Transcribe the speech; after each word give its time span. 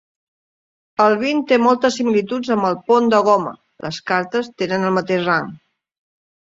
El 1.05 1.17
vint 1.23 1.43
té 1.51 1.59
moltes 1.65 1.97
similituds 2.01 2.51
amb 2.57 2.67
el 2.73 2.81
pont 2.89 3.13
de 3.17 3.23
goma: 3.31 3.55
les 3.87 4.01
cartes 4.13 4.53
tenen 4.65 4.91
el 4.91 5.01
mateix 5.01 5.27
rang. 5.33 5.59